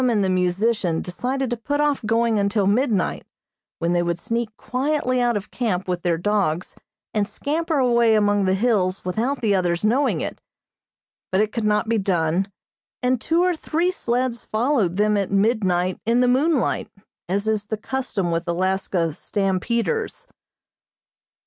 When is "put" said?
1.55-1.79